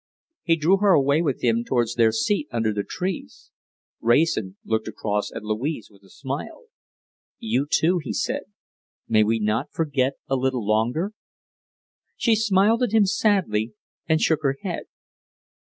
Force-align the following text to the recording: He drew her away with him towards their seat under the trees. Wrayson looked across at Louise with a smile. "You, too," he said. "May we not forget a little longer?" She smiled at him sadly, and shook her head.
He 0.41 0.55
drew 0.55 0.77
her 0.77 0.93
away 0.93 1.21
with 1.21 1.43
him 1.43 1.63
towards 1.63 1.93
their 1.93 2.11
seat 2.11 2.47
under 2.49 2.73
the 2.73 2.83
trees. 2.83 3.51
Wrayson 3.99 4.57
looked 4.65 4.87
across 4.87 5.31
at 5.31 5.43
Louise 5.43 5.89
with 5.91 6.01
a 6.01 6.09
smile. 6.09 6.63
"You, 7.37 7.67
too," 7.69 7.99
he 8.01 8.11
said. 8.11 8.45
"May 9.07 9.23
we 9.23 9.37
not 9.37 9.71
forget 9.71 10.13
a 10.27 10.35
little 10.35 10.65
longer?" 10.65 11.13
She 12.17 12.35
smiled 12.35 12.81
at 12.81 12.93
him 12.93 13.05
sadly, 13.05 13.73
and 14.09 14.19
shook 14.19 14.41
her 14.41 14.57
head. 14.63 14.85